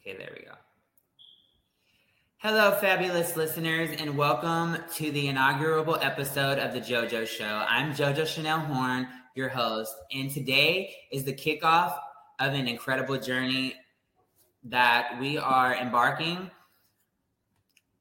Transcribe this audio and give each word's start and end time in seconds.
Okay, 0.00 0.16
there 0.16 0.32
we 0.36 0.44
go. 0.44 0.52
Hello, 2.36 2.70
fabulous 2.80 3.36
listeners, 3.36 3.90
and 3.98 4.16
welcome 4.16 4.78
to 4.94 5.10
the 5.10 5.26
inaugural 5.26 5.98
episode 6.00 6.58
of 6.58 6.72
the 6.72 6.80
JoJo 6.80 7.26
Show. 7.26 7.64
I'm 7.68 7.92
JoJo 7.92 8.24
Chanel 8.24 8.60
Horn, 8.60 9.08
your 9.34 9.48
host, 9.48 9.92
and 10.12 10.30
today 10.30 10.94
is 11.10 11.24
the 11.24 11.32
kickoff 11.32 11.98
of 12.38 12.54
an 12.54 12.68
incredible 12.68 13.18
journey 13.18 13.74
that 14.64 15.18
we 15.20 15.36
are 15.36 15.74
embarking 15.74 16.48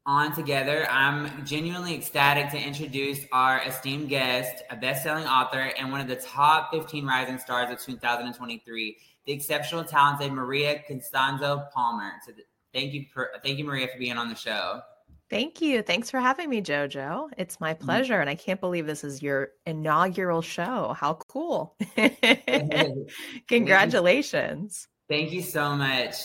on 0.05 0.36
together. 0.36 0.88
I'm 0.91 1.45
genuinely 1.48 1.95
ecstatic 1.95 2.52
to 2.52 2.59
introduce 2.59 3.21
our 3.32 3.64
esteemed 3.64 4.09
guest, 4.09 4.64
a 4.70 4.75
best-selling 4.75 5.25
author 5.25 5.71
and 5.79 5.91
one 5.91 6.02
of 6.02 6.07
the 6.07 6.16
top 6.16 6.71
15 6.71 7.07
rising 7.07 7.39
stars 7.39 7.71
of 7.71 7.82
2023, 7.82 8.98
the 9.27 9.33
exceptional 9.33 9.83
talented 9.83 10.31
Maria 10.31 10.81
Constanzo 10.89 11.69
Palmer. 11.71 12.13
So 12.25 12.31
thank 12.73 12.93
you 12.93 13.05
for 13.13 13.29
thank 13.43 13.59
you, 13.59 13.65
Maria, 13.65 13.87
for 13.87 13.99
being 13.99 14.18
on 14.18 14.29
the 14.29 14.35
show. 14.35 14.81
Thank 15.29 15.61
you. 15.61 15.81
Thanks 15.81 16.09
for 16.09 16.21
having 16.21 16.49
me, 16.49 16.61
JoJo. 16.61 17.32
It's 17.37 17.59
my 17.59 17.73
mm-hmm. 17.73 17.83
pleasure. 17.83 18.13
Mm-hmm. 18.13 18.21
And 18.21 18.29
I 18.29 18.35
can't 18.35 18.61
believe 18.61 18.87
this 18.87 19.04
is 19.04 19.21
your 19.21 19.49
inaugural 19.65 20.41
show. 20.41 20.95
How 20.97 21.15
cool. 21.27 21.75
Congratulations. 23.49 24.87
Thank 25.09 25.33
you 25.33 25.41
so 25.41 25.75
much 25.75 26.15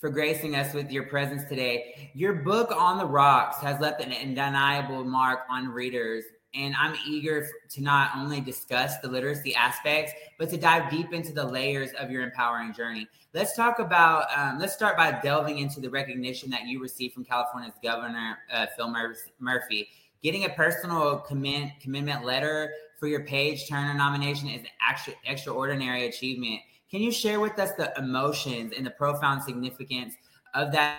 for 0.00 0.08
gracing 0.08 0.54
us 0.54 0.72
with 0.72 0.92
your 0.92 1.04
presence 1.04 1.42
today. 1.48 2.10
Your 2.14 2.34
book, 2.34 2.70
On 2.72 2.98
the 2.98 3.06
Rocks, 3.06 3.58
has 3.58 3.80
left 3.80 4.00
an 4.00 4.12
undeniable 4.12 5.04
mark 5.04 5.40
on 5.50 5.68
readers. 5.68 6.24
And 6.54 6.74
I'm 6.78 6.94
eager 7.06 7.48
to 7.70 7.82
not 7.82 8.10
only 8.14 8.40
discuss 8.40 8.98
the 8.98 9.08
literacy 9.08 9.54
aspects, 9.54 10.12
but 10.38 10.50
to 10.50 10.58
dive 10.58 10.90
deep 10.90 11.12
into 11.12 11.32
the 11.32 11.44
layers 11.44 11.90
of 11.98 12.10
your 12.10 12.22
empowering 12.22 12.74
journey. 12.74 13.08
Let's 13.32 13.56
talk 13.56 13.78
about, 13.78 14.26
um, 14.36 14.58
let's 14.58 14.74
start 14.74 14.96
by 14.98 15.18
delving 15.22 15.58
into 15.58 15.80
the 15.80 15.88
recognition 15.88 16.50
that 16.50 16.64
you 16.66 16.82
received 16.82 17.14
from 17.14 17.24
California's 17.24 17.72
Governor 17.82 18.38
uh, 18.52 18.66
Phil 18.76 18.94
Murphy. 19.38 19.88
Getting 20.22 20.44
a 20.44 20.50
personal 20.50 21.20
commit, 21.20 21.80
commitment 21.80 22.24
letter 22.24 22.72
for 23.00 23.06
your 23.08 23.24
Page 23.24 23.66
Turner 23.68 23.94
nomination 23.94 24.48
is 24.48 24.60
an 24.60 24.68
extra, 24.88 25.14
extraordinary 25.26 26.06
achievement. 26.06 26.60
Can 26.90 27.00
you 27.00 27.10
share 27.10 27.40
with 27.40 27.58
us 27.58 27.72
the 27.72 27.92
emotions 27.98 28.74
and 28.76 28.84
the 28.84 28.90
profound 28.90 29.42
significance 29.42 30.14
of 30.54 30.70
that, 30.72 30.98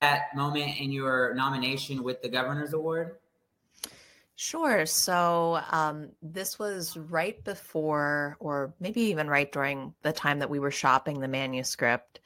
that 0.00 0.34
moment 0.34 0.80
in 0.80 0.90
your 0.90 1.34
nomination 1.34 2.02
with 2.02 2.22
the 2.22 2.28
Governor's 2.28 2.72
Award? 2.72 3.16
Sure. 4.40 4.86
So 4.86 5.60
um, 5.72 6.10
this 6.22 6.60
was 6.60 6.96
right 6.96 7.42
before, 7.42 8.36
or 8.38 8.72
maybe 8.78 9.00
even 9.00 9.26
right 9.26 9.50
during 9.50 9.94
the 10.02 10.12
time 10.12 10.38
that 10.38 10.48
we 10.48 10.60
were 10.60 10.70
shopping 10.70 11.18
the 11.18 11.26
manuscript 11.26 12.20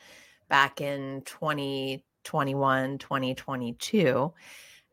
back 0.47 0.83
in 0.83 1.23
2021, 1.25 2.99
2022. 2.99 4.35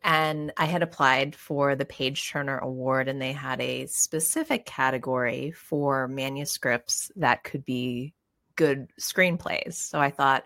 And 0.02 0.54
I 0.56 0.64
had 0.64 0.82
applied 0.82 1.36
for 1.36 1.76
the 1.76 1.84
Page 1.84 2.32
Turner 2.32 2.58
Award, 2.58 3.10
and 3.10 3.22
they 3.22 3.34
had 3.34 3.60
a 3.60 3.88
specific 3.88 4.66
category 4.66 5.52
for 5.52 6.08
manuscripts 6.08 7.12
that 7.18 7.44
could 7.44 7.66
be 7.66 8.14
good 8.56 8.88
screenplays. 8.98 9.74
So 9.74 10.00
I 10.00 10.10
thought, 10.10 10.46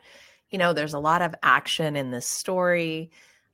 you 0.50 0.58
know, 0.58 0.74
there's 0.74 0.96
a 0.96 1.00
lot 1.00 1.22
of 1.22 1.36
action 1.44 1.96
in 1.96 2.10
this 2.10 2.26
story. 2.26 3.12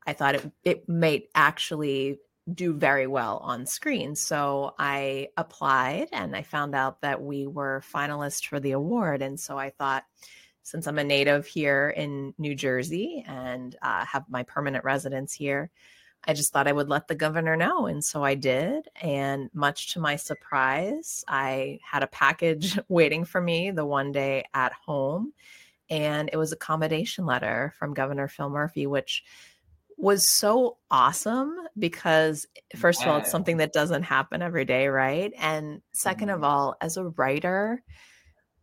I 0.07 0.13
thought 0.13 0.35
it 0.35 0.51
it 0.63 0.87
might 0.87 1.23
actually 1.35 2.19
do 2.55 2.73
very 2.73 3.07
well 3.07 3.37
on 3.37 3.65
screen. 3.65 4.15
So 4.15 4.73
I 4.77 5.29
applied 5.37 6.09
and 6.11 6.35
I 6.35 6.43
found 6.43 6.75
out 6.75 7.01
that 7.01 7.21
we 7.21 7.47
were 7.47 7.83
finalists 7.93 8.45
for 8.45 8.59
the 8.59 8.71
award. 8.71 9.21
And 9.21 9.39
so 9.39 9.57
I 9.57 9.69
thought, 9.69 10.05
since 10.63 10.87
I'm 10.87 10.99
a 10.99 11.03
native 11.03 11.47
here 11.47 11.89
in 11.89 12.33
New 12.37 12.53
Jersey 12.53 13.23
and 13.27 13.75
uh, 13.81 14.05
have 14.05 14.25
my 14.29 14.43
permanent 14.43 14.83
residence 14.83 15.33
here, 15.33 15.71
I 16.25 16.33
just 16.33 16.51
thought 16.51 16.67
I 16.67 16.73
would 16.73 16.89
let 16.89 17.07
the 17.07 17.15
governor 17.15 17.55
know. 17.55 17.87
And 17.87 18.03
so 18.03 18.23
I 18.23 18.35
did. 18.35 18.87
And 19.01 19.49
much 19.53 19.93
to 19.93 19.99
my 19.99 20.15
surprise, 20.15 21.23
I 21.27 21.79
had 21.81 22.03
a 22.03 22.07
package 22.07 22.77
waiting 22.89 23.25
for 23.25 23.41
me 23.41 23.71
the 23.71 23.85
one 23.85 24.11
day 24.11 24.45
at 24.53 24.73
home. 24.73 25.33
And 25.89 26.29
it 26.31 26.37
was 26.37 26.51
a 26.51 26.57
commendation 26.57 27.25
letter 27.25 27.73
from 27.79 27.95
Governor 27.95 28.27
Phil 28.27 28.49
Murphy, 28.49 28.85
which 28.85 29.23
was 29.99 30.33
so 30.37 30.77
awesome 30.89 31.53
because, 31.77 32.45
first 32.77 33.01
of 33.01 33.07
all, 33.09 33.17
it's 33.17 33.29
something 33.29 33.57
that 33.57 33.73
doesn't 33.73 34.03
happen 34.03 34.41
every 34.41 34.63
day, 34.63 34.87
right? 34.87 35.33
And 35.37 35.81
2nd 36.05 36.33
of 36.33 36.37
mm-hmm. 36.37 36.43
all, 36.45 36.75
as 36.79 36.95
a 36.95 37.09
writer, 37.09 37.83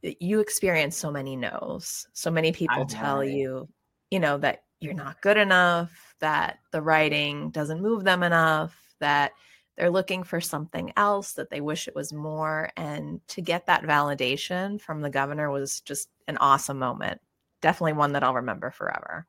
you 0.02 0.40
experience 0.40 0.96
so 0.96 1.10
many 1.10 1.36
no's. 1.36 2.06
So 2.14 2.30
many 2.30 2.52
people 2.52 2.86
tell 2.86 3.22
you, 3.22 3.68
you 4.10 4.18
know, 4.18 4.38
that 4.38 4.62
you're 4.80 4.94
not 4.94 5.20
good 5.20 5.36
enough, 5.36 6.14
that 6.20 6.58
the 6.72 6.80
writing 6.80 7.50
doesn't 7.50 7.82
move 7.82 8.04
them 8.04 8.22
enough, 8.22 8.74
that 9.00 9.32
they're 9.76 9.90
looking 9.90 10.22
for 10.22 10.40
something 10.40 10.92
else, 10.96 11.34
that 11.34 11.50
they 11.50 11.60
wish 11.60 11.86
it 11.86 11.94
was 11.94 12.12
more. 12.12 12.70
And 12.78 13.20
to 13.28 13.42
get 13.42 13.66
that 13.66 13.82
validation 13.82 14.80
from 14.80 15.02
the 15.02 15.10
governor 15.10 15.50
was 15.50 15.80
just 15.80 16.08
an 16.28 16.38
awesome 16.38 16.78
moment. 16.78 17.20
Definitely 17.60 17.94
one 17.94 18.12
that 18.12 18.24
I'll 18.24 18.34
remember 18.34 18.70
forever. 18.70 19.26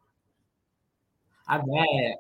I 1.47 1.57
bet. 1.57 2.17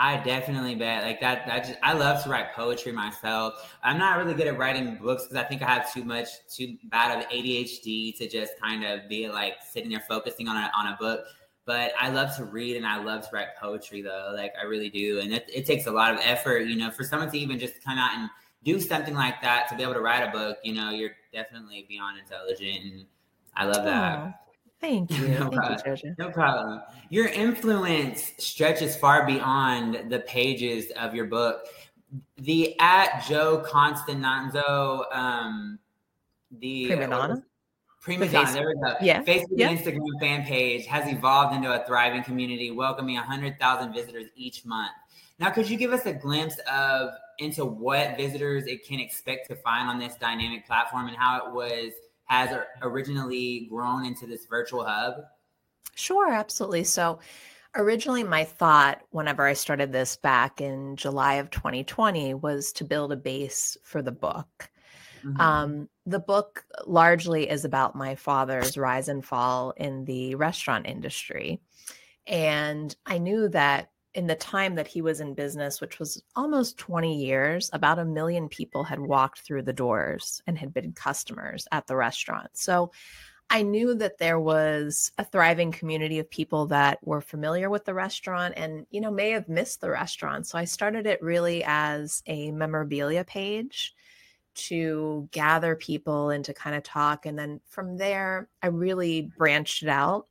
I 0.00 0.16
definitely 0.18 0.76
bet 0.76 1.02
like 1.02 1.20
that. 1.20 1.48
I 1.50 1.58
just 1.58 1.76
I 1.82 1.92
love 1.92 2.22
to 2.22 2.30
write 2.30 2.54
poetry 2.54 2.92
myself. 2.92 3.76
I'm 3.82 3.98
not 3.98 4.16
really 4.16 4.32
good 4.32 4.46
at 4.46 4.56
writing 4.56 4.96
books 5.02 5.24
because 5.24 5.36
I 5.36 5.42
think 5.42 5.60
I 5.60 5.66
have 5.66 5.92
too 5.92 6.04
much 6.04 6.28
too 6.48 6.76
bad 6.84 7.18
of 7.18 7.28
ADHD 7.28 8.16
to 8.18 8.28
just 8.28 8.52
kind 8.62 8.84
of 8.84 9.08
be 9.08 9.28
like 9.28 9.54
sitting 9.68 9.90
there 9.90 10.04
focusing 10.08 10.46
on 10.46 10.56
a 10.56 10.70
on 10.76 10.86
a 10.92 10.96
book. 11.00 11.24
But 11.64 11.92
I 12.00 12.10
love 12.10 12.34
to 12.36 12.44
read 12.44 12.76
and 12.76 12.86
I 12.86 13.02
love 13.02 13.28
to 13.28 13.28
write 13.34 13.56
poetry 13.60 14.00
though. 14.00 14.32
Like 14.36 14.52
I 14.60 14.66
really 14.66 14.88
do, 14.88 15.18
and 15.18 15.34
it, 15.34 15.50
it 15.52 15.66
takes 15.66 15.86
a 15.86 15.90
lot 15.90 16.14
of 16.14 16.20
effort, 16.22 16.60
you 16.60 16.76
know, 16.76 16.92
for 16.92 17.02
someone 17.02 17.28
to 17.32 17.38
even 17.38 17.58
just 17.58 17.82
come 17.82 17.98
out 17.98 18.16
and 18.16 18.30
do 18.62 18.80
something 18.80 19.14
like 19.14 19.42
that 19.42 19.68
to 19.68 19.76
be 19.76 19.82
able 19.82 19.94
to 19.94 20.00
write 20.00 20.22
a 20.22 20.30
book. 20.30 20.58
You 20.62 20.74
know, 20.74 20.90
you're 20.90 21.16
definitely 21.32 21.86
beyond 21.88 22.20
intelligent, 22.20 22.84
and 22.84 23.06
I 23.56 23.64
love 23.64 23.84
that. 23.84 24.47
Thank 24.80 25.10
you. 25.10 25.26
no, 25.28 25.50
Thank 25.50 25.54
problem. 25.54 25.96
You, 26.04 26.14
no 26.18 26.30
problem. 26.30 26.82
Your 27.10 27.26
influence 27.26 28.32
stretches 28.38 28.94
far 28.94 29.26
beyond 29.26 30.08
the 30.08 30.20
pages 30.20 30.92
of 30.92 31.16
your 31.16 31.24
book. 31.24 31.66
The 32.36 32.78
at 32.78 33.24
Joe 33.26 33.64
Constanzo, 33.66 35.04
um, 35.12 35.80
the 36.60 36.86
prima 36.86 37.08
donna. 37.08 37.42
Prima 38.00 38.28
donna. 38.28 38.52
There 38.52 38.68
we 38.68 38.74
go. 38.74 38.94
Yeah. 39.02 39.24
Facebook 39.24 39.46
yeah. 39.50 39.70
and 39.70 39.78
Instagram 39.80 40.20
fan 40.20 40.44
page 40.44 40.86
has 40.86 41.12
evolved 41.12 41.56
into 41.56 41.72
a 41.72 41.84
thriving 41.84 42.22
community, 42.22 42.70
welcoming 42.70 43.16
100,000 43.16 43.92
visitors 43.92 44.26
each 44.36 44.64
month. 44.64 44.92
Now, 45.40 45.50
could 45.50 45.68
you 45.68 45.76
give 45.76 45.92
us 45.92 46.06
a 46.06 46.12
glimpse 46.12 46.58
of 46.72 47.10
into 47.38 47.64
what 47.64 48.16
visitors 48.16 48.66
it 48.68 48.86
can 48.86 49.00
expect 49.00 49.48
to 49.48 49.56
find 49.56 49.88
on 49.88 49.98
this 49.98 50.14
dynamic 50.14 50.66
platform 50.66 51.08
and 51.08 51.16
how 51.16 51.44
it 51.44 51.52
was– 51.52 51.92
has 52.28 52.56
originally 52.82 53.66
grown 53.70 54.04
into 54.04 54.26
this 54.26 54.46
virtual 54.46 54.84
hub? 54.84 55.14
Sure, 55.94 56.30
absolutely. 56.30 56.84
So, 56.84 57.18
originally, 57.74 58.22
my 58.22 58.44
thought 58.44 59.02
whenever 59.10 59.44
I 59.46 59.54
started 59.54 59.92
this 59.92 60.16
back 60.16 60.60
in 60.60 60.96
July 60.96 61.34
of 61.34 61.50
2020 61.50 62.34
was 62.34 62.72
to 62.74 62.84
build 62.84 63.12
a 63.12 63.16
base 63.16 63.76
for 63.82 64.02
the 64.02 64.12
book. 64.12 64.70
Mm-hmm. 65.24 65.40
Um, 65.40 65.88
the 66.06 66.20
book 66.20 66.64
largely 66.86 67.48
is 67.48 67.64
about 67.64 67.96
my 67.96 68.14
father's 68.14 68.76
rise 68.76 69.08
and 69.08 69.24
fall 69.24 69.72
in 69.76 70.04
the 70.04 70.34
restaurant 70.36 70.86
industry. 70.86 71.60
And 72.26 72.94
I 73.06 73.18
knew 73.18 73.48
that 73.48 73.90
in 74.18 74.26
the 74.26 74.34
time 74.34 74.74
that 74.74 74.88
he 74.88 75.00
was 75.00 75.20
in 75.20 75.32
business, 75.32 75.80
which 75.80 76.00
was 76.00 76.20
almost 76.34 76.76
20 76.76 77.24
years, 77.24 77.70
about 77.72 78.00
a 78.00 78.04
million 78.04 78.48
people 78.48 78.82
had 78.82 78.98
walked 78.98 79.42
through 79.42 79.62
the 79.62 79.72
doors 79.72 80.42
and 80.48 80.58
had 80.58 80.74
been 80.74 80.90
customers 80.90 81.68
at 81.70 81.86
the 81.86 81.94
restaurant. 81.94 82.50
So 82.52 82.90
I 83.48 83.62
knew 83.62 83.94
that 83.94 84.18
there 84.18 84.40
was 84.40 85.12
a 85.18 85.24
thriving 85.24 85.70
community 85.70 86.18
of 86.18 86.28
people 86.28 86.66
that 86.66 86.98
were 87.06 87.20
familiar 87.20 87.70
with 87.70 87.84
the 87.84 87.94
restaurant 87.94 88.54
and, 88.56 88.86
you 88.90 89.00
know, 89.00 89.12
may 89.12 89.30
have 89.30 89.48
missed 89.48 89.80
the 89.80 89.90
restaurant. 89.90 90.48
So 90.48 90.58
I 90.58 90.64
started 90.64 91.06
it 91.06 91.22
really 91.22 91.62
as 91.64 92.24
a 92.26 92.50
memorabilia 92.50 93.22
page 93.22 93.94
to 94.54 95.28
gather 95.30 95.76
people 95.76 96.30
and 96.30 96.44
to 96.44 96.52
kind 96.52 96.74
of 96.74 96.82
talk. 96.82 97.24
And 97.24 97.38
then 97.38 97.60
from 97.68 97.98
there, 97.98 98.48
I 98.64 98.66
really 98.66 99.30
branched 99.38 99.84
it 99.84 99.88
out. 99.88 100.26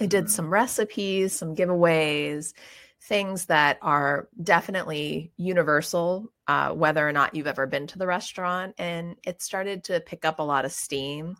I 0.00 0.06
did 0.06 0.30
some 0.30 0.50
recipes, 0.50 1.32
some 1.32 1.56
giveaways, 1.56 2.54
things 3.02 3.46
that 3.46 3.78
are 3.82 4.28
definitely 4.42 5.32
universal, 5.36 6.32
uh, 6.46 6.70
whether 6.70 7.06
or 7.06 7.12
not 7.12 7.34
you've 7.34 7.48
ever 7.48 7.66
been 7.66 7.86
to 7.88 7.98
the 7.98 8.06
restaurant. 8.06 8.74
And 8.78 9.16
it 9.24 9.42
started 9.42 9.84
to 9.84 10.00
pick 10.00 10.24
up 10.24 10.38
a 10.38 10.44
lot 10.44 10.64
of 10.64 10.72
steam. 10.72 11.36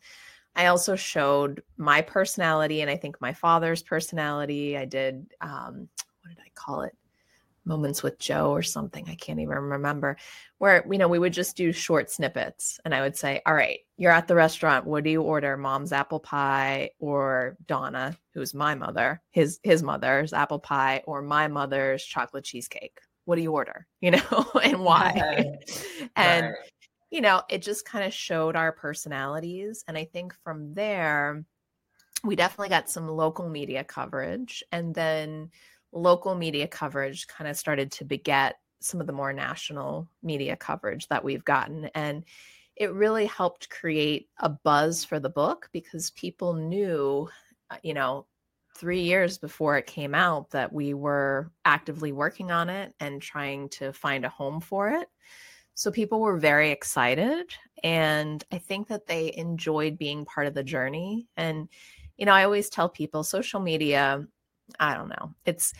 I 0.56 0.66
also 0.66 0.96
showed 0.96 1.62
my 1.76 2.02
personality 2.02 2.80
and 2.80 2.90
I 2.90 2.96
think 2.96 3.20
my 3.20 3.32
father's 3.32 3.82
personality. 3.82 4.76
I 4.76 4.84
did, 4.84 5.26
um, 5.40 5.88
what 6.22 6.30
did 6.30 6.40
I 6.40 6.50
call 6.54 6.82
it? 6.82 6.96
Moments 7.64 8.02
with 8.02 8.18
Joe 8.18 8.50
or 8.50 8.62
something. 8.62 9.08
I 9.08 9.14
can't 9.14 9.40
even 9.40 9.56
remember 9.56 10.16
where, 10.58 10.84
you 10.90 10.98
know, 10.98 11.08
we 11.08 11.18
would 11.18 11.32
just 11.32 11.56
do 11.56 11.72
short 11.72 12.10
snippets 12.10 12.80
and 12.84 12.94
I 12.94 13.00
would 13.00 13.16
say, 13.16 13.40
all 13.46 13.54
right, 13.54 13.80
you're 13.96 14.12
at 14.12 14.28
the 14.28 14.34
restaurant. 14.34 14.86
What 14.86 15.04
do 15.04 15.10
you 15.10 15.22
order? 15.22 15.56
Mom's 15.56 15.92
apple 15.92 16.20
pie 16.20 16.90
or 16.98 17.56
Donna, 17.66 18.16
who's 18.34 18.54
my 18.54 18.74
mother, 18.74 19.22
his, 19.30 19.60
his 19.62 19.82
mother's 19.82 20.32
apple 20.32 20.58
pie 20.58 21.02
or 21.06 21.22
my 21.22 21.48
mother's 21.48 22.04
chocolate 22.04 22.44
cheesecake. 22.44 22.98
What 23.24 23.36
do 23.36 23.42
you 23.42 23.52
order? 23.52 23.86
You 24.00 24.12
know, 24.12 24.50
and 24.62 24.80
why? 24.80 25.12
Right. 25.16 26.08
and, 26.16 26.46
right. 26.46 26.54
you 27.10 27.20
know, 27.20 27.42
it 27.48 27.62
just 27.62 27.84
kind 27.84 28.04
of 28.04 28.12
showed 28.12 28.56
our 28.56 28.72
personalities. 28.72 29.84
And 29.86 29.96
I 29.96 30.06
think 30.06 30.34
from 30.42 30.74
there, 30.74 31.44
we 32.24 32.36
definitely 32.36 32.68
got 32.68 32.90
some 32.90 33.08
local 33.08 33.48
media 33.48 33.84
coverage 33.84 34.62
and 34.70 34.94
then 34.94 35.50
local 35.92 36.34
media 36.34 36.66
coverage 36.66 37.26
kind 37.26 37.48
of 37.48 37.56
started 37.56 37.90
to 37.92 38.04
beget 38.04 38.56
some 38.80 39.00
of 39.00 39.06
the 39.06 39.12
more 39.12 39.32
national 39.32 40.08
media 40.22 40.56
coverage 40.56 41.06
that 41.08 41.22
we've 41.22 41.44
gotten 41.44 41.86
and 41.94 42.24
it 42.74 42.92
really 42.94 43.26
helped 43.26 43.68
create 43.68 44.28
a 44.38 44.48
buzz 44.48 45.04
for 45.04 45.20
the 45.20 45.28
book 45.28 45.68
because 45.72 46.10
people 46.12 46.54
knew 46.54 47.28
uh, 47.70 47.76
you 47.82 47.94
know 47.94 48.26
3 48.76 49.00
years 49.00 49.36
before 49.38 49.76
it 49.76 49.86
came 49.86 50.14
out 50.14 50.50
that 50.50 50.72
we 50.72 50.94
were 50.94 51.50
actively 51.64 52.10
working 52.10 52.50
on 52.50 52.70
it 52.70 52.94
and 53.00 53.20
trying 53.20 53.68
to 53.68 53.92
find 53.92 54.24
a 54.24 54.30
home 54.30 54.62
for 54.62 54.88
it. 54.88 55.08
So 55.74 55.90
people 55.90 56.20
were 56.20 56.38
very 56.38 56.70
excited 56.70 57.54
and 57.84 58.44
i 58.52 58.58
think 58.58 58.86
that 58.86 59.06
they 59.06 59.34
enjoyed 59.36 59.98
being 59.98 60.24
part 60.24 60.46
of 60.46 60.54
the 60.54 60.62
journey 60.62 61.26
and 61.36 61.68
you 62.16 62.26
know, 62.26 62.32
I 62.32 62.44
always 62.44 62.68
tell 62.68 62.88
people 62.88 63.24
social 63.24 63.60
media, 63.60 64.24
I 64.80 64.94
don't 64.94 65.08
know. 65.08 65.34
It's 65.44 65.72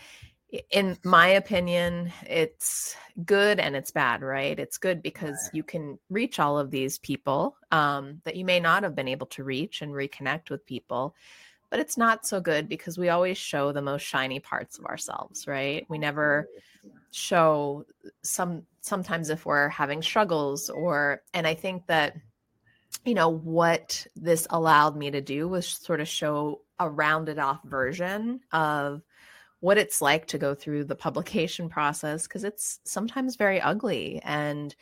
in 0.70 0.98
my 1.02 1.28
opinion, 1.28 2.12
it's 2.28 2.94
good 3.24 3.58
and 3.58 3.74
it's 3.74 3.90
bad, 3.90 4.20
right? 4.20 4.58
It's 4.58 4.76
good 4.76 5.02
because 5.02 5.48
you 5.54 5.62
can 5.62 5.98
reach 6.10 6.38
all 6.38 6.58
of 6.58 6.70
these 6.70 6.98
people 6.98 7.56
um, 7.70 8.20
that 8.24 8.36
you 8.36 8.44
may 8.44 8.60
not 8.60 8.82
have 8.82 8.94
been 8.94 9.08
able 9.08 9.26
to 9.28 9.44
reach 9.44 9.80
and 9.80 9.92
reconnect 9.92 10.50
with 10.50 10.66
people. 10.66 11.14
But 11.70 11.80
it's 11.80 11.96
not 11.96 12.26
so 12.26 12.38
good 12.38 12.68
because 12.68 12.98
we 12.98 13.08
always 13.08 13.38
show 13.38 13.72
the 13.72 13.80
most 13.80 14.02
shiny 14.02 14.40
parts 14.40 14.78
of 14.78 14.84
ourselves, 14.84 15.46
right? 15.46 15.86
We 15.88 15.96
never 15.96 16.46
show 17.12 17.86
some 18.22 18.64
sometimes 18.82 19.30
if 19.30 19.46
we're 19.46 19.70
having 19.70 20.02
struggles 20.02 20.68
or 20.68 21.22
and 21.32 21.46
I 21.46 21.54
think 21.54 21.86
that 21.86 22.14
you 23.04 23.14
know, 23.14 23.30
what 23.30 24.06
this 24.14 24.46
allowed 24.50 24.96
me 24.96 25.10
to 25.10 25.20
do 25.20 25.48
was 25.48 25.66
sort 25.66 26.00
of 26.00 26.08
show 26.08 26.60
a 26.82 26.90
rounded 26.90 27.38
off 27.38 27.60
version 27.64 28.40
of 28.52 29.02
what 29.60 29.78
it's 29.78 30.02
like 30.02 30.26
to 30.26 30.38
go 30.38 30.54
through 30.54 30.84
the 30.84 30.94
publication 30.94 31.68
process 31.68 32.24
because 32.26 32.44
it's 32.44 32.80
sometimes 32.84 33.36
very 33.36 33.60
ugly 33.60 34.20
and 34.24 34.74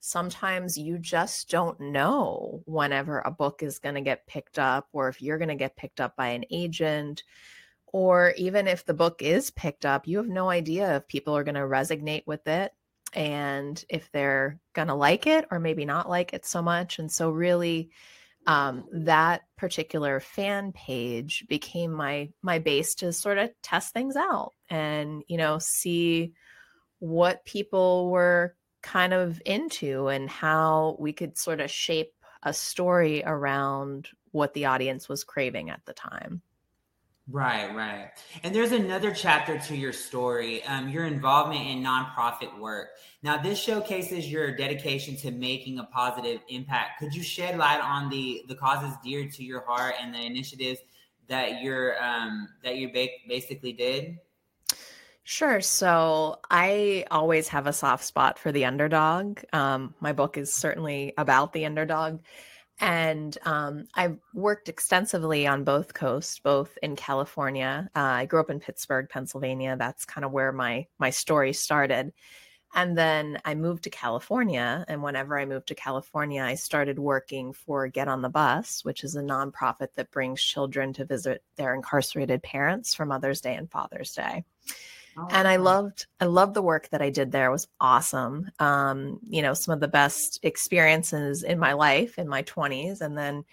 sometimes 0.00 0.76
you 0.76 0.98
just 0.98 1.50
don't 1.50 1.80
know 1.80 2.62
whenever 2.66 3.20
a 3.20 3.30
book 3.30 3.62
is 3.62 3.78
going 3.78 3.94
to 3.94 4.00
get 4.00 4.26
picked 4.26 4.58
up 4.58 4.88
or 4.92 5.08
if 5.08 5.22
you're 5.22 5.38
going 5.38 5.48
to 5.48 5.54
get 5.54 5.76
picked 5.76 6.00
up 6.00 6.14
by 6.16 6.28
an 6.28 6.44
agent 6.50 7.22
or 7.86 8.34
even 8.36 8.68
if 8.68 8.84
the 8.84 8.94
book 8.94 9.22
is 9.22 9.50
picked 9.50 9.86
up 9.86 10.06
you 10.06 10.18
have 10.18 10.28
no 10.28 10.50
idea 10.50 10.96
if 10.96 11.08
people 11.08 11.36
are 11.36 11.44
going 11.44 11.54
to 11.54 11.60
resonate 11.62 12.26
with 12.26 12.46
it 12.46 12.72
and 13.16 13.84
if 13.88 14.12
they're 14.12 14.60
going 14.74 14.88
to 14.88 14.94
like 14.94 15.26
it 15.26 15.46
or 15.50 15.58
maybe 15.58 15.84
not 15.84 16.08
like 16.08 16.34
it 16.34 16.44
so 16.44 16.60
much. 16.60 16.98
And 16.98 17.10
so, 17.10 17.30
really, 17.30 17.90
um, 18.46 18.84
that 18.92 19.42
particular 19.56 20.20
fan 20.20 20.72
page 20.72 21.44
became 21.48 21.92
my 21.92 22.30
my 22.42 22.58
base 22.58 22.94
to 22.96 23.12
sort 23.12 23.38
of 23.38 23.50
test 23.62 23.92
things 23.92 24.16
out 24.16 24.52
and 24.70 25.22
you 25.26 25.36
know 25.36 25.58
see 25.58 26.32
what 26.98 27.44
people 27.44 28.10
were 28.10 28.54
kind 28.82 29.12
of 29.12 29.42
into 29.44 30.08
and 30.08 30.30
how 30.30 30.96
we 31.00 31.12
could 31.12 31.36
sort 31.36 31.60
of 31.60 31.70
shape 31.70 32.12
a 32.42 32.52
story 32.52 33.22
around 33.24 34.08
what 34.30 34.54
the 34.54 34.66
audience 34.66 35.08
was 35.08 35.24
craving 35.24 35.70
at 35.70 35.80
the 35.86 35.92
time. 35.92 36.40
Right, 37.28 37.74
right. 37.74 38.10
And 38.44 38.54
there's 38.54 38.70
another 38.70 39.10
chapter 39.10 39.58
to 39.58 39.76
your 39.76 39.92
story, 39.92 40.62
um, 40.64 40.88
your 40.88 41.06
involvement 41.06 41.66
in 41.66 41.82
nonprofit 41.82 42.56
work. 42.60 42.90
Now, 43.20 43.36
this 43.36 43.58
showcases 43.58 44.30
your 44.30 44.56
dedication 44.56 45.16
to 45.16 45.32
making 45.32 45.80
a 45.80 45.84
positive 45.84 46.40
impact. 46.48 47.00
Could 47.00 47.14
you 47.14 47.24
shed 47.24 47.58
light 47.58 47.80
on 47.80 48.08
the 48.10 48.44
the 48.46 48.54
causes 48.54 48.96
dear 49.02 49.28
to 49.28 49.42
your 49.42 49.64
heart 49.66 49.96
and 50.00 50.14
the 50.14 50.24
initiatives 50.24 50.78
that 51.26 51.62
you're 51.62 52.00
um, 52.00 52.48
that 52.62 52.76
you 52.76 52.92
ba- 52.92 53.08
basically 53.28 53.72
did? 53.72 54.18
Sure. 55.24 55.60
So 55.60 56.38
I 56.48 57.06
always 57.10 57.48
have 57.48 57.66
a 57.66 57.72
soft 57.72 58.04
spot 58.04 58.38
for 58.38 58.52
the 58.52 58.66
underdog. 58.66 59.40
Um, 59.52 59.96
my 59.98 60.12
book 60.12 60.38
is 60.38 60.52
certainly 60.52 61.12
about 61.18 61.52
the 61.52 61.66
underdog. 61.66 62.20
And 62.78 63.36
um, 63.44 63.86
I've 63.94 64.18
worked 64.34 64.68
extensively 64.68 65.46
on 65.46 65.64
both 65.64 65.94
coasts, 65.94 66.38
both 66.38 66.76
in 66.82 66.94
California. 66.94 67.88
Uh, 67.96 68.00
I 68.00 68.26
grew 68.26 68.40
up 68.40 68.50
in 68.50 68.60
Pittsburgh, 68.60 69.08
Pennsylvania. 69.08 69.76
That's 69.78 70.04
kind 70.04 70.24
of 70.24 70.32
where 70.32 70.52
my 70.52 70.86
my 70.98 71.10
story 71.10 71.52
started. 71.52 72.12
And 72.74 72.98
then 72.98 73.38
I 73.44 73.54
moved 73.54 73.84
to 73.84 73.90
California. 73.90 74.84
And 74.88 75.02
whenever 75.02 75.38
I 75.38 75.46
moved 75.46 75.68
to 75.68 75.74
California, 75.74 76.42
I 76.42 76.56
started 76.56 76.98
working 76.98 77.54
for 77.54 77.88
Get 77.88 78.08
on 78.08 78.20
the 78.20 78.28
Bus, 78.28 78.84
which 78.84 79.02
is 79.04 79.14
a 79.16 79.22
nonprofit 79.22 79.94
that 79.94 80.10
brings 80.10 80.42
children 80.42 80.92
to 80.94 81.06
visit 81.06 81.42
their 81.56 81.74
incarcerated 81.74 82.42
parents 82.42 82.94
for 82.94 83.06
Mother's 83.06 83.40
Day 83.40 83.54
and 83.54 83.70
Father's 83.70 84.12
Day. 84.12 84.44
Oh, 85.18 85.28
and 85.30 85.48
I 85.48 85.56
loved 85.56 86.06
I 86.20 86.26
loved 86.26 86.54
the 86.54 86.62
work 86.62 86.88
that 86.90 87.00
I 87.02 87.10
did 87.10 87.32
there. 87.32 87.46
It 87.48 87.52
was 87.52 87.68
awesome. 87.80 88.50
Um, 88.58 89.18
you 89.28 89.42
know, 89.42 89.54
some 89.54 89.72
of 89.72 89.80
the 89.80 89.88
best 89.88 90.40
experiences 90.42 91.42
in 91.42 91.58
my 91.58 91.72
life 91.72 92.18
in 92.18 92.28
my 92.28 92.42
20s 92.42 93.00
and 93.00 93.16
then 93.16 93.44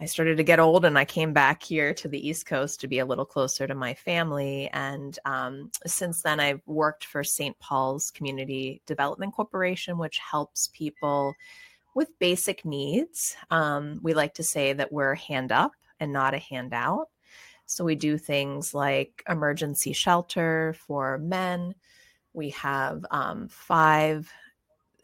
I 0.00 0.06
started 0.06 0.38
to 0.38 0.44
get 0.44 0.60
old 0.60 0.86
and 0.86 0.96
I 0.98 1.04
came 1.04 1.34
back 1.34 1.62
here 1.62 1.92
to 1.94 2.08
the 2.08 2.26
East 2.26 2.46
Coast 2.46 2.80
to 2.80 2.88
be 2.88 3.00
a 3.00 3.04
little 3.04 3.26
closer 3.26 3.66
to 3.66 3.74
my 3.74 3.92
family. 3.92 4.70
And 4.72 5.18
um, 5.26 5.70
since 5.86 6.22
then, 6.22 6.40
I've 6.40 6.62
worked 6.66 7.04
for 7.04 7.22
St. 7.22 7.58
Paul's 7.58 8.10
Community 8.10 8.80
Development 8.86 9.30
Corporation, 9.34 9.98
which 9.98 10.18
helps 10.18 10.70
people 10.72 11.34
with 11.94 12.18
basic 12.18 12.64
needs. 12.64 13.36
Um, 13.50 14.00
we 14.02 14.14
like 14.14 14.32
to 14.34 14.42
say 14.42 14.72
that 14.72 14.90
we're 14.90 15.16
hand 15.16 15.52
up 15.52 15.72
and 15.98 16.14
not 16.14 16.32
a 16.32 16.38
handout. 16.38 17.08
So 17.70 17.84
we 17.84 17.94
do 17.94 18.18
things 18.18 18.74
like 18.74 19.22
emergency 19.28 19.92
shelter 19.92 20.74
for 20.76 21.18
men. 21.18 21.76
We 22.32 22.50
have 22.50 23.06
um, 23.12 23.46
five 23.46 24.28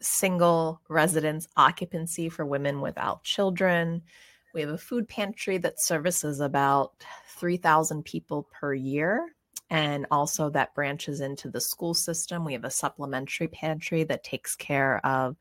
single 0.01 0.81
residence 0.89 1.47
occupancy 1.55 2.27
for 2.27 2.45
women 2.45 2.81
without 2.81 3.23
children. 3.23 4.01
We 4.53 4.59
have 4.59 4.69
a 4.69 4.77
food 4.77 5.07
pantry 5.07 5.57
that 5.59 5.79
services 5.79 6.41
about 6.41 6.91
3,000 7.37 8.03
people 8.03 8.49
per 8.51 8.73
year. 8.73 9.29
And 9.69 10.05
also 10.11 10.49
that 10.49 10.75
branches 10.75 11.21
into 11.21 11.49
the 11.49 11.61
school 11.61 11.93
system. 11.93 12.43
We 12.43 12.51
have 12.51 12.65
a 12.65 12.69
supplementary 12.69 13.47
pantry 13.47 14.03
that 14.03 14.25
takes 14.25 14.57
care 14.57 14.99
of 15.05 15.37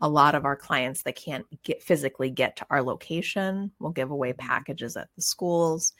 a 0.00 0.08
lot 0.08 0.34
of 0.34 0.44
our 0.44 0.56
clients 0.56 1.02
that 1.04 1.14
can't 1.14 1.46
get 1.62 1.84
physically 1.84 2.30
get 2.30 2.56
to 2.56 2.66
our 2.68 2.82
location. 2.82 3.70
We'll 3.78 3.92
give 3.92 4.10
away 4.10 4.32
mm-hmm. 4.32 4.46
packages 4.46 4.96
at 4.96 5.08
the 5.14 5.22
schools. 5.22 5.92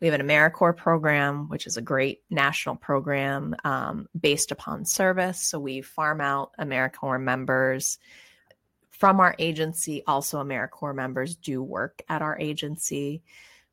We 0.00 0.08
have 0.08 0.18
an 0.18 0.26
AmeriCorps 0.26 0.76
program, 0.76 1.48
which 1.48 1.66
is 1.66 1.76
a 1.76 1.82
great 1.82 2.22
national 2.30 2.76
program 2.76 3.54
um, 3.64 4.08
based 4.18 4.50
upon 4.50 4.84
service. 4.84 5.40
So 5.40 5.58
we 5.58 5.80
farm 5.80 6.20
out 6.20 6.52
AmeriCorps 6.58 7.22
members 7.22 7.98
from 8.90 9.20
our 9.20 9.34
agency. 9.38 10.02
Also, 10.06 10.42
AmeriCorps 10.42 10.94
members 10.94 11.36
do 11.36 11.62
work 11.62 12.02
at 12.08 12.22
our 12.22 12.38
agency. 12.38 13.22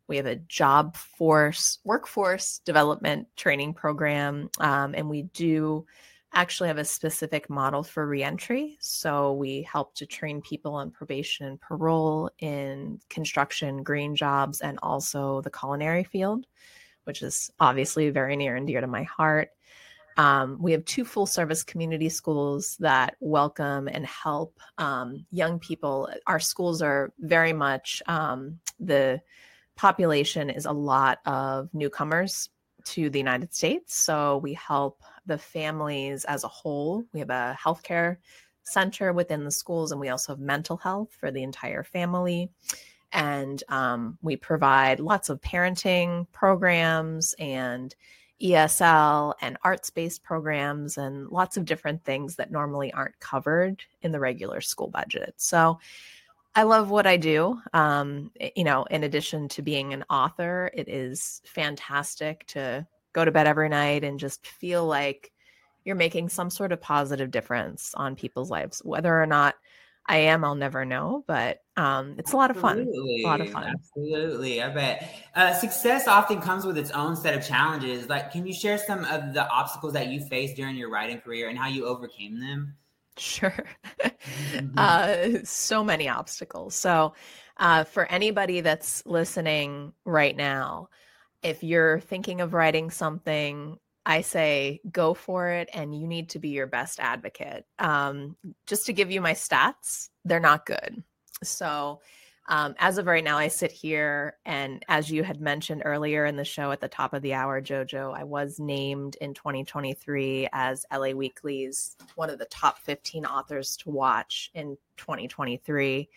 We 0.07 0.17
have 0.17 0.25
a 0.25 0.35
job 0.35 0.97
force, 0.97 1.79
workforce 1.83 2.59
development 2.65 3.27
training 3.35 3.73
program, 3.75 4.49
um, 4.59 4.93
and 4.95 5.09
we 5.09 5.23
do 5.23 5.85
actually 6.33 6.67
have 6.67 6.77
a 6.77 6.85
specific 6.85 7.49
model 7.49 7.83
for 7.83 8.07
reentry. 8.07 8.77
So 8.79 9.33
we 9.33 9.63
help 9.63 9.93
to 9.95 10.05
train 10.05 10.41
people 10.41 10.73
on 10.73 10.91
probation 10.91 11.45
and 11.47 11.59
parole 11.59 12.29
in 12.39 12.99
construction, 13.09 13.83
green 13.83 14.15
jobs, 14.15 14.61
and 14.61 14.79
also 14.81 15.41
the 15.41 15.49
culinary 15.49 16.03
field, 16.03 16.45
which 17.03 17.21
is 17.21 17.51
obviously 17.59 18.09
very 18.09 18.35
near 18.35 18.55
and 18.55 18.65
dear 18.65 18.81
to 18.81 18.87
my 18.87 19.03
heart. 19.03 19.49
Um, 20.17 20.57
we 20.59 20.71
have 20.73 20.85
two 20.85 21.05
full 21.05 21.25
service 21.25 21.63
community 21.63 22.09
schools 22.09 22.77
that 22.79 23.15
welcome 23.19 23.87
and 23.87 24.05
help 24.05 24.59
um, 24.77 25.25
young 25.31 25.59
people. 25.59 26.09
Our 26.27 26.39
schools 26.39 26.81
are 26.81 27.13
very 27.19 27.53
much 27.53 28.01
um, 28.07 28.59
the 28.79 29.21
population 29.75 30.49
is 30.49 30.65
a 30.65 30.71
lot 30.71 31.19
of 31.25 31.69
newcomers 31.73 32.49
to 32.83 33.09
the 33.09 33.19
United 33.19 33.53
States. 33.53 33.95
So 33.95 34.37
we 34.37 34.53
help 34.53 35.01
the 35.25 35.37
families 35.37 36.25
as 36.25 36.43
a 36.43 36.49
whole. 36.49 37.03
We 37.13 37.19
have 37.19 37.29
a 37.29 37.57
healthcare 37.61 38.17
center 38.63 39.13
within 39.13 39.43
the 39.43 39.51
schools, 39.51 39.91
and 39.91 39.99
we 39.99 40.09
also 40.09 40.33
have 40.33 40.39
mental 40.39 40.77
health 40.77 41.09
for 41.19 41.31
the 41.31 41.43
entire 41.43 41.83
family. 41.83 42.49
And 43.13 43.61
um, 43.67 44.17
we 44.21 44.37
provide 44.37 44.99
lots 44.99 45.29
of 45.29 45.41
parenting 45.41 46.27
programs 46.31 47.35
and 47.39 47.93
ESL 48.41 49.33
and 49.41 49.57
arts 49.63 49.89
based 49.89 50.23
programs 50.23 50.97
and 50.97 51.27
lots 51.29 51.57
of 51.57 51.65
different 51.65 52.03
things 52.03 52.35
that 52.37 52.51
normally 52.51 52.91
aren't 52.93 53.19
covered 53.19 53.83
in 54.01 54.11
the 54.11 54.19
regular 54.19 54.61
school 54.61 54.87
budget. 54.87 55.33
So 55.37 55.79
I 56.55 56.63
love 56.63 56.89
what 56.89 57.07
I 57.07 57.17
do. 57.17 57.61
Um, 57.73 58.31
you 58.55 58.63
know, 58.63 58.83
in 58.85 59.03
addition 59.03 59.47
to 59.49 59.61
being 59.61 59.93
an 59.93 60.03
author, 60.09 60.71
it 60.73 60.89
is 60.89 61.41
fantastic 61.45 62.45
to 62.47 62.85
go 63.13 63.25
to 63.25 63.31
bed 63.31 63.47
every 63.47 63.69
night 63.69 64.03
and 64.03 64.19
just 64.19 64.45
feel 64.47 64.85
like 64.85 65.31
you're 65.83 65.95
making 65.95 66.29
some 66.29 66.49
sort 66.49 66.71
of 66.71 66.81
positive 66.81 67.31
difference 67.31 67.93
on 67.95 68.15
people's 68.15 68.51
lives, 68.51 68.81
whether 68.83 69.21
or 69.21 69.25
not 69.25 69.55
I 70.07 70.17
am, 70.17 70.43
I'll 70.43 70.55
never 70.55 70.83
know, 70.83 71.23
but 71.27 71.61
um, 71.77 72.15
it's 72.17 72.33
a 72.33 72.37
lot 72.37 72.51
of 72.51 72.57
fun. 72.57 72.79
A 72.79 73.23
lot 73.23 73.39
of 73.39 73.49
fun. 73.49 73.63
Absolutely. 73.63 74.61
I 74.61 74.69
bet. 74.69 75.15
Uh, 75.35 75.53
success 75.53 76.07
often 76.07 76.41
comes 76.41 76.65
with 76.65 76.77
its 76.77 76.91
own 76.91 77.15
set 77.15 77.35
of 77.35 77.45
challenges. 77.45 78.09
Like, 78.09 78.31
can 78.31 78.45
you 78.45 78.53
share 78.53 78.77
some 78.77 79.05
of 79.05 79.33
the 79.33 79.47
obstacles 79.47 79.93
that 79.93 80.07
you 80.07 80.19
faced 80.25 80.55
during 80.55 80.75
your 80.75 80.89
writing 80.89 81.19
career 81.19 81.49
and 81.49 81.57
how 81.57 81.67
you 81.67 81.85
overcame 81.85 82.39
them? 82.39 82.75
Sure. 83.17 83.53
mm-hmm. 84.01 84.73
uh, 84.77 85.39
so 85.43 85.83
many 85.83 86.09
obstacles. 86.09 86.75
So, 86.75 87.13
uh, 87.57 87.83
for 87.83 88.05
anybody 88.05 88.61
that's 88.61 89.05
listening 89.05 89.93
right 90.03 90.35
now, 90.35 90.89
if 91.43 91.63
you're 91.63 91.99
thinking 91.99 92.41
of 92.41 92.53
writing 92.53 92.91
something 92.91 93.77
I 94.05 94.21
say 94.21 94.81
go 94.91 95.13
for 95.13 95.49
it, 95.49 95.69
and 95.73 95.95
you 95.95 96.07
need 96.07 96.29
to 96.29 96.39
be 96.39 96.49
your 96.49 96.67
best 96.67 96.99
advocate. 96.99 97.65
Um, 97.77 98.35
just 98.65 98.87
to 98.87 98.93
give 98.93 99.11
you 99.11 99.21
my 99.21 99.33
stats, 99.33 100.09
they're 100.25 100.39
not 100.39 100.65
good. 100.65 101.03
So, 101.43 102.01
um, 102.47 102.73
as 102.79 102.97
of 102.97 103.05
right 103.05 103.23
now, 103.23 103.37
I 103.37 103.47
sit 103.47 103.71
here, 103.71 104.37
and 104.43 104.83
as 104.89 105.11
you 105.11 105.23
had 105.23 105.39
mentioned 105.39 105.83
earlier 105.85 106.25
in 106.25 106.35
the 106.35 106.43
show 106.43 106.71
at 106.71 106.81
the 106.81 106.87
top 106.87 107.13
of 107.13 107.21
the 107.21 107.35
hour, 107.35 107.61
JoJo, 107.61 108.17
I 108.17 108.23
was 108.23 108.59
named 108.59 109.17
in 109.21 109.35
2023 109.35 110.49
as 110.51 110.83
LA 110.91 111.11
Weekly's 111.11 111.95
one 112.15 112.31
of 112.31 112.39
the 112.39 112.45
top 112.45 112.79
15 112.79 113.25
authors 113.25 113.77
to 113.77 113.91
watch 113.91 114.49
in 114.55 114.77
2023. 114.97 116.09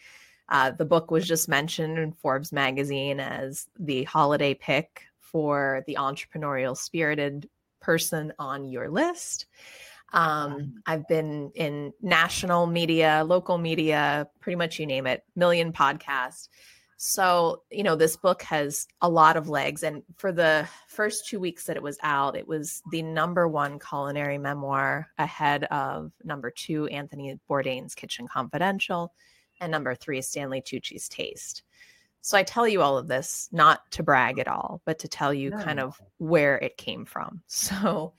Uh, 0.48 0.70
the 0.70 0.84
book 0.84 1.10
was 1.10 1.26
just 1.26 1.48
mentioned 1.48 1.98
in 1.98 2.12
Forbes 2.12 2.52
magazine 2.52 3.20
as 3.20 3.66
the 3.78 4.04
holiday 4.04 4.54
pick 4.54 5.04
for 5.34 5.82
the 5.88 5.96
entrepreneurial 5.98 6.76
spirited 6.76 7.48
person 7.80 8.32
on 8.38 8.64
your 8.64 8.88
list. 8.88 9.46
Um, 10.12 10.74
I've 10.86 11.08
been 11.08 11.50
in 11.56 11.92
national 12.00 12.68
media, 12.68 13.24
local 13.26 13.58
media, 13.58 14.28
pretty 14.38 14.54
much 14.54 14.78
you 14.78 14.86
name 14.86 15.08
it, 15.08 15.24
million 15.34 15.72
podcasts. 15.72 16.50
So, 16.98 17.62
you 17.68 17.82
know, 17.82 17.96
this 17.96 18.16
book 18.16 18.42
has 18.42 18.86
a 19.00 19.08
lot 19.08 19.36
of 19.36 19.48
legs. 19.48 19.82
And 19.82 20.04
for 20.18 20.30
the 20.30 20.68
first 20.86 21.26
two 21.26 21.40
weeks 21.40 21.64
that 21.64 21.76
it 21.76 21.82
was 21.82 21.98
out, 22.04 22.36
it 22.36 22.46
was 22.46 22.80
the 22.92 23.02
number 23.02 23.48
one 23.48 23.80
culinary 23.80 24.38
memoir 24.38 25.08
ahead 25.18 25.64
of 25.64 26.12
number 26.22 26.52
two, 26.52 26.86
Anthony 26.86 27.40
Bourdain's 27.50 27.96
Kitchen 27.96 28.28
Confidential, 28.28 29.12
and 29.60 29.72
number 29.72 29.96
three, 29.96 30.22
Stanley 30.22 30.62
Tucci's 30.62 31.08
Taste. 31.08 31.64
So 32.24 32.38
I 32.38 32.42
tell 32.42 32.66
you 32.66 32.80
all 32.80 32.96
of 32.96 33.06
this 33.06 33.50
not 33.52 33.82
to 33.90 34.02
brag 34.02 34.38
at 34.38 34.48
all, 34.48 34.80
but 34.86 35.00
to 35.00 35.08
tell 35.08 35.34
you 35.34 35.50
no. 35.50 35.58
kind 35.58 35.78
of 35.78 36.00
where 36.16 36.56
it 36.56 36.78
came 36.78 37.04
from. 37.04 37.42
So 37.48 38.14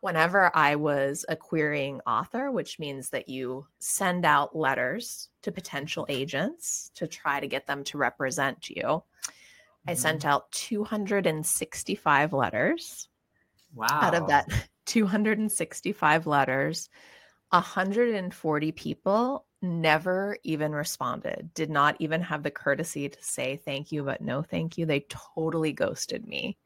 whenever 0.00 0.50
I 0.56 0.76
was 0.76 1.26
a 1.28 1.36
querying 1.36 2.00
author, 2.06 2.50
which 2.50 2.78
means 2.78 3.10
that 3.10 3.28
you 3.28 3.66
send 3.78 4.24
out 4.24 4.56
letters 4.56 5.28
to 5.42 5.52
potential 5.52 6.06
agents 6.08 6.90
to 6.94 7.06
try 7.06 7.38
to 7.38 7.46
get 7.46 7.66
them 7.66 7.84
to 7.84 7.98
represent 7.98 8.70
you, 8.70 8.82
mm-hmm. 8.82 9.90
I 9.90 9.92
sent 9.92 10.20
mm-hmm. 10.20 10.30
out 10.30 10.50
265 10.52 12.32
letters. 12.32 13.08
Wow. 13.74 13.88
Out 13.90 14.14
of 14.14 14.28
that 14.28 14.48
265 14.86 16.26
letters, 16.26 16.88
140 17.50 18.72
people 18.72 19.44
never 19.62 20.36
even 20.42 20.72
responded, 20.72 21.50
did 21.54 21.70
not 21.70 21.96
even 21.98 22.22
have 22.22 22.42
the 22.42 22.50
courtesy 22.50 23.08
to 23.08 23.18
say 23.22 23.56
thank 23.56 23.92
you, 23.92 24.02
but 24.02 24.20
no 24.20 24.42
thank 24.42 24.78
you. 24.78 24.86
They 24.86 25.06
totally 25.08 25.72
ghosted 25.72 26.26
me. 26.26 26.56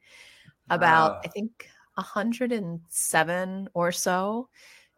About, 0.70 1.20
I 1.24 1.28
think, 1.28 1.68
107 1.94 3.68
or 3.74 3.92
so. 3.92 4.48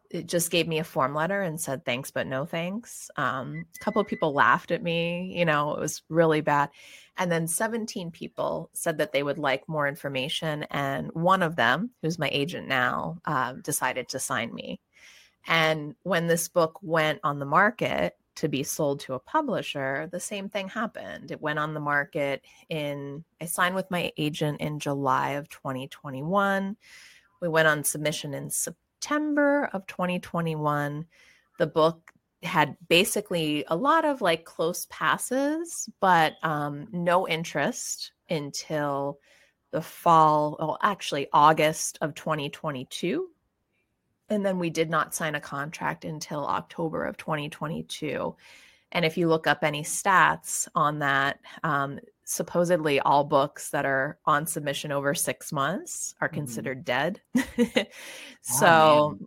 It 0.09 0.27
just 0.27 0.51
gave 0.51 0.67
me 0.67 0.79
a 0.79 0.85
form 0.85 1.13
letter 1.13 1.41
and 1.41 1.59
said 1.59 1.83
thanks, 1.83 2.11
but 2.11 2.27
no 2.27 2.45
thanks. 2.45 3.11
Um, 3.17 3.65
a 3.75 3.83
couple 3.83 4.01
of 4.01 4.07
people 4.07 4.31
laughed 4.33 4.71
at 4.71 4.81
me. 4.81 5.33
You 5.37 5.43
know, 5.43 5.73
it 5.73 5.81
was 5.81 6.03
really 6.07 6.39
bad. 6.39 6.69
And 7.17 7.29
then 7.29 7.47
17 7.47 8.11
people 8.11 8.69
said 8.73 8.99
that 8.99 9.11
they 9.11 9.23
would 9.23 9.37
like 9.37 9.67
more 9.67 9.87
information. 9.87 10.63
And 10.71 11.11
one 11.11 11.43
of 11.43 11.57
them, 11.57 11.91
who's 12.01 12.17
my 12.17 12.29
agent 12.31 12.69
now, 12.69 13.17
uh, 13.25 13.53
decided 13.61 14.07
to 14.09 14.19
sign 14.19 14.53
me. 14.53 14.79
And 15.47 15.95
when 16.03 16.27
this 16.27 16.49
book 16.49 16.77
went 16.81 17.19
on 17.23 17.39
the 17.39 17.45
market 17.45 18.17
to 18.35 18.47
be 18.47 18.63
sold 18.63 18.99
to 18.99 19.13
a 19.13 19.19
publisher, 19.19 20.07
the 20.11 20.19
same 20.19 20.49
thing 20.49 20.67
happened. 20.67 21.31
It 21.31 21.41
went 21.41 21.57
on 21.57 21.73
the 21.73 21.79
market 21.79 22.43
in, 22.69 23.23
I 23.41 23.45
signed 23.45 23.73
with 23.73 23.89
my 23.89 24.11
agent 24.17 24.61
in 24.61 24.79
July 24.79 25.31
of 25.31 25.49
2021. 25.49 26.75
We 27.41 27.47
went 27.47 27.67
on 27.67 27.83
submission 27.83 28.33
in 28.33 28.49
September 28.49 29.69
of 29.73 29.87
2021. 29.87 31.05
The 31.57 31.67
book 31.67 32.11
had 32.43 32.77
basically 32.87 33.63
a 33.67 33.75
lot 33.75 34.05
of 34.05 34.21
like 34.21 34.45
close 34.45 34.85
passes, 34.89 35.89
but 35.99 36.33
um, 36.43 36.87
no 36.91 37.27
interest 37.27 38.11
until 38.29 39.19
the 39.71 39.81
fall, 39.81 40.57
well, 40.59 40.77
actually 40.81 41.27
August 41.33 41.97
of 42.01 42.13
2022 42.13 43.29
and 44.29 44.45
then 44.45 44.59
we 44.59 44.69
did 44.69 44.89
not 44.89 45.15
sign 45.15 45.35
a 45.35 45.41
contract 45.41 46.05
until 46.05 46.45
October 46.45 47.05
of 47.05 47.17
2022. 47.17 48.35
And 48.91 49.05
if 49.05 49.17
you 49.17 49.27
look 49.27 49.47
up 49.47 49.63
any 49.63 49.83
stats 49.83 50.67
on 50.75 50.99
that, 50.99 51.39
um, 51.63 51.99
supposedly 52.23 52.99
all 52.99 53.23
books 53.23 53.69
that 53.69 53.85
are 53.85 54.17
on 54.25 54.45
submission 54.45 54.91
over 54.91 55.13
six 55.13 55.51
months 55.51 56.13
are 56.21 56.27
mm-hmm. 56.27 56.35
considered 56.35 56.85
mm-hmm. 56.85 57.63
dead. 57.63 57.87
so 58.41 59.17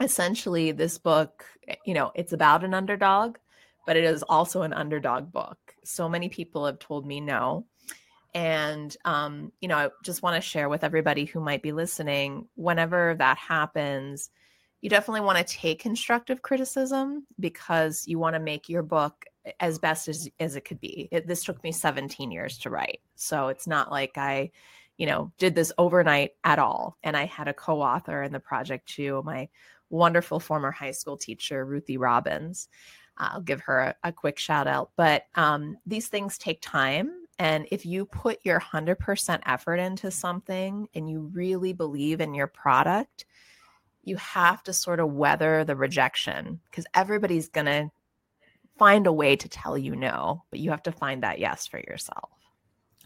essentially, 0.00 0.72
this 0.72 0.98
book, 0.98 1.44
eh, 1.68 1.76
you 1.84 1.94
know, 1.94 2.12
it's 2.14 2.32
about 2.32 2.64
an 2.64 2.74
underdog, 2.74 3.36
but 3.86 3.96
it 3.96 4.04
is 4.04 4.22
also 4.22 4.62
an 4.62 4.72
underdog 4.72 5.32
book. 5.32 5.58
So 5.84 6.08
many 6.08 6.28
people 6.28 6.66
have 6.66 6.78
told 6.78 7.06
me 7.06 7.20
no. 7.20 7.66
And, 8.34 8.96
um, 9.04 9.52
you 9.60 9.68
know, 9.68 9.76
I 9.76 9.88
just 10.04 10.22
want 10.22 10.36
to 10.36 10.48
share 10.48 10.68
with 10.68 10.84
everybody 10.84 11.24
who 11.24 11.40
might 11.40 11.62
be 11.62 11.72
listening 11.72 12.48
whenever 12.54 13.14
that 13.18 13.38
happens, 13.38 14.30
you 14.80 14.88
definitely 14.88 15.20
want 15.22 15.38
to 15.38 15.54
take 15.54 15.80
constructive 15.80 16.42
criticism 16.42 17.26
because 17.38 18.04
you 18.06 18.18
want 18.18 18.34
to 18.34 18.40
make 18.40 18.68
your 18.68 18.82
book 18.82 19.26
as 19.58 19.78
best 19.78 20.08
as, 20.08 20.28
as 20.38 20.56
it 20.56 20.64
could 20.64 20.80
be. 20.80 21.08
It, 21.10 21.26
this 21.26 21.44
took 21.44 21.62
me 21.62 21.72
17 21.72 22.30
years 22.30 22.58
to 22.58 22.70
write. 22.70 23.00
So 23.16 23.48
it's 23.48 23.66
not 23.66 23.90
like 23.90 24.16
I, 24.16 24.50
you 24.96 25.06
know, 25.06 25.32
did 25.38 25.54
this 25.54 25.72
overnight 25.76 26.32
at 26.44 26.58
all. 26.58 26.96
And 27.02 27.16
I 27.16 27.26
had 27.26 27.48
a 27.48 27.54
co 27.54 27.80
author 27.80 28.22
in 28.22 28.32
the 28.32 28.40
project 28.40 28.88
too, 28.88 29.22
my 29.24 29.48
wonderful 29.90 30.40
former 30.40 30.70
high 30.70 30.92
school 30.92 31.16
teacher, 31.16 31.64
Ruthie 31.64 31.98
Robbins. 31.98 32.68
I'll 33.18 33.40
give 33.40 33.60
her 33.62 33.80
a, 33.80 33.94
a 34.04 34.12
quick 34.12 34.38
shout 34.38 34.66
out. 34.66 34.92
But 34.96 35.24
um, 35.34 35.76
these 35.84 36.08
things 36.08 36.38
take 36.38 36.60
time 36.62 37.19
and 37.40 37.66
if 37.70 37.86
you 37.86 38.04
put 38.04 38.38
your 38.44 38.60
100% 38.60 39.40
effort 39.46 39.76
into 39.76 40.10
something 40.10 40.88
and 40.94 41.08
you 41.08 41.30
really 41.32 41.72
believe 41.72 42.20
in 42.20 42.34
your 42.34 42.46
product, 42.46 43.24
you 44.04 44.16
have 44.16 44.62
to 44.64 44.74
sort 44.74 45.00
of 45.00 45.14
weather 45.14 45.64
the 45.64 45.74
rejection 45.74 46.60
because 46.70 46.84
everybody's 46.92 47.48
going 47.48 47.64
to 47.64 47.90
find 48.78 49.06
a 49.06 49.12
way 49.12 49.36
to 49.36 49.48
tell 49.48 49.78
you 49.78 49.96
no, 49.96 50.42
but 50.50 50.60
you 50.60 50.68
have 50.68 50.82
to 50.82 50.92
find 50.92 51.22
that 51.22 51.38
yes 51.38 51.66
for 51.66 51.78
yourself. 51.78 52.28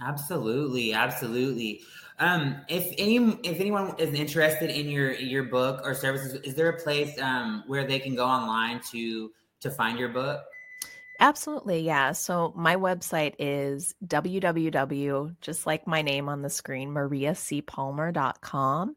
Absolutely, 0.02 0.92
absolutely. 0.94 1.82
Um, 2.18 2.56
if 2.68 2.92
any 2.98 3.18
if 3.44 3.60
anyone 3.60 3.94
is 3.98 4.14
interested 4.14 4.68
in 4.68 4.88
your 4.88 5.12
your 5.12 5.44
book 5.44 5.80
or 5.84 5.94
services, 5.94 6.34
is 6.42 6.56
there 6.56 6.70
a 6.70 6.82
place 6.82 7.16
um, 7.20 7.62
where 7.68 7.86
they 7.86 8.00
can 8.00 8.16
go 8.16 8.24
online 8.24 8.80
to 8.90 9.30
to 9.60 9.70
find 9.70 9.96
your 9.96 10.08
book? 10.08 10.42
Absolutely. 11.20 11.80
Yeah. 11.80 12.12
So 12.12 12.52
my 12.56 12.76
website 12.76 13.34
is 13.38 13.94
www, 14.06 15.36
just 15.40 15.66
like 15.66 15.86
my 15.86 16.02
name 16.02 16.28
on 16.28 16.42
the 16.42 16.50
screen, 16.50 16.90
mariacpalmer.com. 16.90 18.96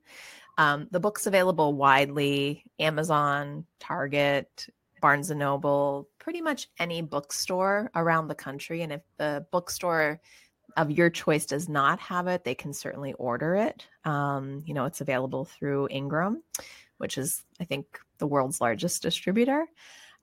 Um, 0.58 0.88
the 0.90 1.00
book's 1.00 1.28
available 1.28 1.76
widely 1.76 2.64
Amazon, 2.80 3.66
Target, 3.80 4.66
Barnes 5.02 5.30
and 5.30 5.40
Noble, 5.40 6.10
pretty 6.18 6.42
much 6.42 6.68
any 6.80 7.04
bookstore 7.04 7.92
around 7.94 8.28
the 8.28 8.36
country. 8.36 8.82
And 8.82 8.92
if 8.92 9.02
the 9.18 9.46
bookstore 9.52 10.20
of 10.76 10.92
your 10.92 11.12
choice 11.12 11.46
does 11.46 11.70
not 11.70 12.00
have 12.00 12.26
it, 12.28 12.44
they 12.44 12.56
can 12.56 12.74
certainly 12.74 13.14
order 13.14 13.56
it. 13.56 13.86
Um, 14.06 14.64
you 14.66 14.74
know, 14.74 14.86
it's 14.86 15.02
available 15.02 15.46
through 15.46 15.90
Ingram, 15.92 16.42
which 16.98 17.20
is, 17.20 17.44
I 17.60 17.66
think, 17.66 18.00
the 18.18 18.28
world's 18.28 18.60
largest 18.60 19.04
distributor. 19.04 19.68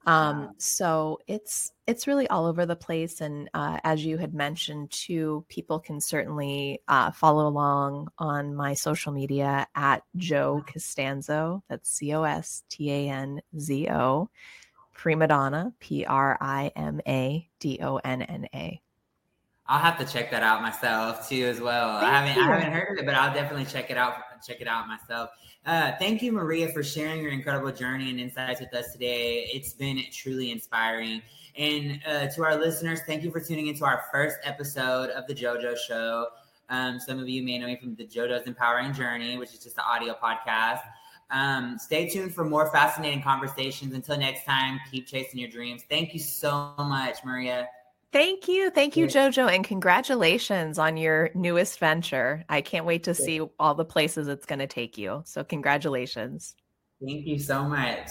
Um, 0.07 0.53
so 0.59 1.19
it's 1.27 1.73
it's 1.87 2.07
really 2.07 2.29
all 2.29 2.47
over 2.47 2.67
the 2.67 2.77
place, 2.77 3.21
and 3.21 3.49
uh, 3.55 3.79
as 3.85 4.05
you 4.05 4.19
had 4.19 4.35
mentioned 4.35 4.91
too, 4.91 5.45
people 5.49 5.79
can 5.81 6.01
certainly 6.01 6.81
uh, 6.89 7.11
follow 7.11 7.47
along 7.47 8.09
on 8.19 8.55
my 8.55 8.75
social 8.75 9.13
media 9.13 9.67
at 9.75 10.03
Joe 10.17 10.65
Costanzo. 10.67 11.63
That's 11.69 11.91
C 11.91 12.15
O 12.15 12.23
S 12.23 12.65
T 12.69 12.91
A 12.91 13.09
N 13.09 13.41
Z 13.59 13.89
O. 13.91 14.29
Prima 14.95 15.27
Donna, 15.27 15.73
P 15.81 16.05
R 16.05 16.39
I 16.41 16.71
M 16.77 17.01
A 17.07 17.49
D 17.59 17.79
O 17.83 17.97
N 17.97 18.23
N 18.23 18.47
A. 18.55 18.81
I'll 19.67 19.81
have 19.81 19.99
to 19.99 20.05
check 20.05 20.31
that 20.31 20.43
out 20.43 20.61
myself 20.61 21.29
too 21.29 21.47
as 21.47 21.61
well. 21.61 22.01
Thank 22.01 22.13
I 22.13 22.21
haven't 22.21 22.43
you. 22.43 22.51
I 22.51 22.57
haven't 22.57 22.73
heard 22.73 22.99
of 22.99 23.03
it, 23.03 23.07
but 23.07 23.15
I'll 23.15 23.33
definitely 23.33 23.65
check 23.65 23.91
it 23.91 23.97
out 23.97 24.15
check 24.47 24.61
it 24.61 24.69
out 24.69 24.87
myself. 24.87 25.31
Uh, 25.65 25.93
thank 25.99 26.21
you, 26.21 26.33
Maria, 26.33 26.69
for 26.69 26.83
sharing 26.83 27.23
your 27.23 27.33
incredible 27.33 27.73
journey 27.73 28.11
and 28.11 28.21
insights 28.21 28.61
with 28.61 28.75
us 28.75 28.93
today. 28.93 29.49
It's 29.53 29.73
been 29.73 30.03
truly 30.13 30.51
inspiring. 30.51 31.23
And 31.57 32.01
uh, 32.07 32.27
to 32.29 32.45
our 32.45 32.57
listeners, 32.57 33.01
thank 33.07 33.23
you 33.23 33.31
for 33.31 33.41
tuning 33.41 33.69
into 33.69 33.85
our 33.85 34.03
first 34.13 34.37
episode 34.45 35.11
of 35.11 35.27
the 35.27 35.35
JoJo 35.35 35.77
Show. 35.79 36.27
Um, 36.69 36.99
some 37.01 37.19
of 37.19 37.29
you 37.29 37.43
may 37.43 37.59
know 37.59 37.67
me 37.67 37.77
from 37.77 37.95
the 37.95 38.05
JoJo's 38.05 38.47
Empowering 38.47 38.93
Journey, 38.93 39.39
which 39.39 39.55
is 39.55 39.61
just 39.61 39.79
an 39.79 39.85
audio 39.87 40.15
podcast. 40.23 40.83
Um, 41.31 41.79
stay 41.79 42.09
tuned 42.11 42.35
for 42.35 42.45
more 42.45 42.71
fascinating 42.71 43.23
conversations. 43.23 43.95
Until 43.95 44.19
next 44.19 44.45
time, 44.45 44.79
keep 44.91 45.07
chasing 45.07 45.41
your 45.41 45.49
dreams. 45.49 45.83
Thank 45.89 46.13
you 46.13 46.21
so 46.21 46.75
much, 46.79 47.19
Maria. 47.25 47.69
Thank 48.15 48.47
you. 48.47 48.71
Thank 48.71 48.97
you, 48.97 49.09
JoJo. 49.09 49.53
And 49.53 49.65
congratulations 49.65 50.79
on 50.79 50.97
your 50.97 51.31
newest 51.35 51.81
venture. 51.81 52.45
I 52.49 52.61
can't 52.61 52.87
wait 52.87 53.03
to 53.03 53.13
see 53.13 53.41
all 53.59 53.75
the 53.75 53.85
places 53.85 54.29
it's 54.29 54.47
going 54.47 54.61
to 54.61 54.69
take 54.69 54.97
you. 54.97 55.23
So, 55.27 55.43
congratulations. 55.43 56.55
Thank 57.05 57.27
you 57.27 57.41
so 57.41 57.65
much. 57.65 58.11